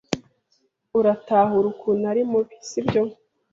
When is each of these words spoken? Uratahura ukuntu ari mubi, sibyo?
Uratahura 0.99 1.65
ukuntu 1.73 2.03
ari 2.11 2.21
mubi, 2.31 2.55
sibyo? 2.69 3.01